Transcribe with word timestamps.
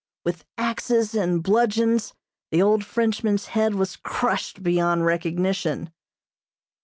With 0.25 0.45
axes 0.57 1.13
and 1.13 1.43
bludgeons 1.43 2.15
the 2.49 2.59
old 2.59 2.83
Frenchman's 2.83 3.45
head 3.53 3.75
was 3.75 3.97
crushed 3.97 4.63
beyond 4.63 5.05
recognition. 5.05 5.93